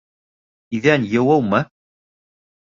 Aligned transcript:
Иҙән 0.77 1.05
йыуыумы? 1.11 1.61